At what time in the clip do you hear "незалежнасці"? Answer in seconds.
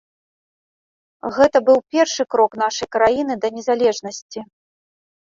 3.63-4.39